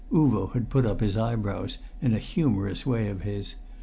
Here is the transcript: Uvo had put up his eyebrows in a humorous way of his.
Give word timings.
Uvo 0.11 0.47
had 0.53 0.71
put 0.71 0.83
up 0.83 0.99
his 0.99 1.15
eyebrows 1.15 1.77
in 2.01 2.11
a 2.15 2.17
humorous 2.17 2.87
way 2.87 3.07
of 3.07 3.21
his. 3.21 3.53